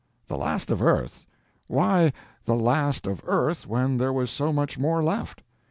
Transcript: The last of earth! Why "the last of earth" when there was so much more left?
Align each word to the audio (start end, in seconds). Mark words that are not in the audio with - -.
The 0.29 0.35
last 0.35 0.71
of 0.71 0.81
earth! 0.81 1.27
Why 1.67 2.11
"the 2.45 2.55
last 2.55 3.05
of 3.05 3.21
earth" 3.23 3.67
when 3.67 3.99
there 3.99 4.11
was 4.11 4.31
so 4.31 4.51
much 4.51 4.79
more 4.79 5.03
left? 5.03 5.43